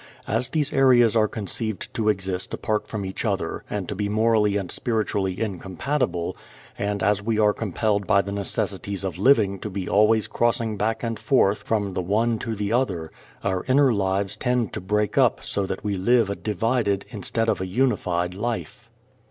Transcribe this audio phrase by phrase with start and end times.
[0.27, 4.57] As these areas are conceived to exist apart from each other and to be morally
[4.57, 6.35] and spiritually incompatible,
[6.75, 11.03] and as we are compelled by the necessities of living to be always crossing back
[11.03, 13.11] and forth from the one to the other,
[13.43, 17.61] our inner lives tend to break up so that we live a divided instead of
[17.61, 18.89] a unified life.